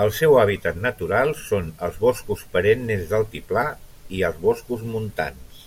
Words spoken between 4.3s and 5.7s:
els boscos montans.